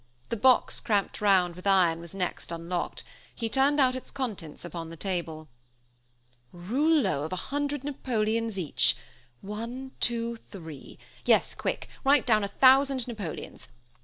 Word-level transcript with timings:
The 0.29 0.35
box 0.35 0.79
cramped 0.79 1.21
round 1.21 1.55
with 1.55 1.67
iron 1.67 1.99
was 1.99 2.15
next 2.15 2.51
unlocked. 2.51 3.03
He 3.35 3.49
turned 3.49 3.79
out 3.79 3.93
its 3.93 4.09
contents 4.09 4.65
upon 4.65 4.89
the 4.89 4.95
table. 4.97 5.47
"Rouleaux 6.51 7.21
of 7.21 7.31
a 7.31 7.35
hundred 7.35 7.83
Napoleons 7.83 8.57
each. 8.57 8.95
One, 9.41 9.91
two, 9.99 10.37
three. 10.37 10.97
Yes, 11.23 11.53
quick. 11.53 11.87
Write 12.03 12.25
down 12.25 12.43
a 12.43 12.47
thousand 12.47 13.07
Napoleons. 13.07 13.67